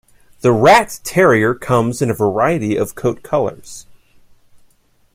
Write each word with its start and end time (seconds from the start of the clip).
The 0.39 0.51
Rat 0.51 0.99
Terrier 1.03 1.53
comes 1.53 2.01
in 2.01 2.09
a 2.09 2.15
variety 2.15 2.75
of 2.75 2.95
coat 2.95 3.21
colors. 3.21 3.85